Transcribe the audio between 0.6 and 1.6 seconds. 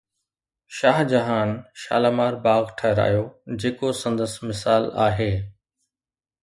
Shahjahan